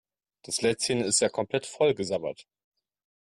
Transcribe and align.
Das 0.41 0.63
Lätzchen 0.63 1.01
ist 1.01 1.19
ja 1.21 1.29
komplett 1.29 1.67
vollgesabbert. 1.67 2.47